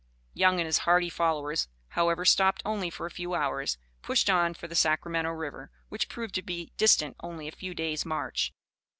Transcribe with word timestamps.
Young 0.33 0.57
and 0.59 0.65
his 0.65 0.79
hardy 0.79 1.11
followers, 1.11 1.67
however, 1.89 2.25
stopping 2.25 2.63
only 2.65 2.89
for 2.89 3.05
a 3.05 3.11
few 3.11 3.35
hours, 3.35 3.77
pushed 4.01 4.31
on 4.31 4.55
for 4.55 4.67
the 4.67 4.73
Sacramento 4.73 5.29
River, 5.29 5.69
which 5.89 6.09
proved 6.09 6.33
to 6.33 6.41
be 6.41 6.71
distant 6.75 7.15
only 7.19 7.47
a 7.47 7.51
few 7.51 7.75
days' 7.75 8.03
march. 8.03 8.51